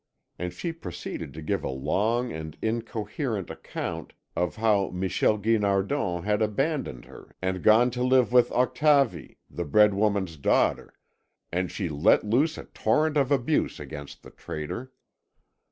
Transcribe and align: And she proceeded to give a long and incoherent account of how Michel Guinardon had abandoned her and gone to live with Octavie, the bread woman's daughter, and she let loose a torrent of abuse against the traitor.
And 0.39 0.51
she 0.51 0.71
proceeded 0.73 1.31
to 1.35 1.43
give 1.43 1.63
a 1.63 1.69
long 1.69 2.33
and 2.33 2.57
incoherent 2.59 3.51
account 3.51 4.13
of 4.35 4.55
how 4.55 4.89
Michel 4.89 5.37
Guinardon 5.37 6.23
had 6.23 6.41
abandoned 6.41 7.05
her 7.05 7.35
and 7.39 7.61
gone 7.61 7.91
to 7.91 8.01
live 8.03 8.31
with 8.33 8.49
Octavie, 8.51 9.37
the 9.47 9.63
bread 9.65 9.93
woman's 9.93 10.37
daughter, 10.37 10.95
and 11.51 11.71
she 11.71 11.87
let 11.87 12.23
loose 12.23 12.57
a 12.57 12.63
torrent 12.63 13.15
of 13.15 13.29
abuse 13.31 13.79
against 13.79 14.23
the 14.23 14.31
traitor. 14.31 14.91